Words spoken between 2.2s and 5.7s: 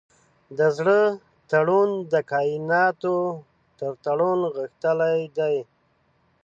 کایناتو تر تړون غښتلی دی.